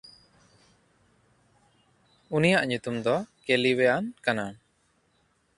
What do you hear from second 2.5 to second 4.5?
ᱧᱩᱛᱩᱢ ᱫᱚ ᱠᱮᱞᱤᱣᱮᱼᱟᱱ ᱠᱟᱱᱟ᱾